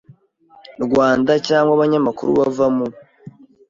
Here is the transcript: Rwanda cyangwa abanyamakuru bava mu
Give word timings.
Rwanda 0.83 1.31
cyangwa 1.47 1.71
abanyamakuru 1.73 2.29
bava 2.37 2.67
mu 2.75 2.87